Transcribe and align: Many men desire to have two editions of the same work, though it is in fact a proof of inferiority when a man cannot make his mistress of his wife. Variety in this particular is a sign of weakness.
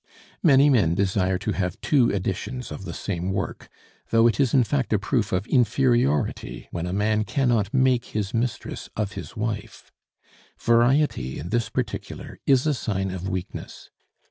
Many 0.41 0.67
men 0.71 0.95
desire 0.95 1.37
to 1.37 1.51
have 1.51 1.79
two 1.79 2.09
editions 2.09 2.71
of 2.71 2.85
the 2.85 2.93
same 2.95 3.31
work, 3.31 3.69
though 4.09 4.25
it 4.25 4.39
is 4.39 4.51
in 4.51 4.63
fact 4.63 4.91
a 4.93 4.97
proof 4.97 5.31
of 5.31 5.45
inferiority 5.45 6.67
when 6.71 6.87
a 6.87 6.91
man 6.91 7.23
cannot 7.23 7.71
make 7.71 8.05
his 8.05 8.33
mistress 8.33 8.89
of 8.97 9.11
his 9.11 9.37
wife. 9.37 9.91
Variety 10.59 11.37
in 11.37 11.49
this 11.49 11.69
particular 11.69 12.39
is 12.47 12.65
a 12.65 12.73
sign 12.73 13.11
of 13.11 13.29
weakness. 13.29 13.91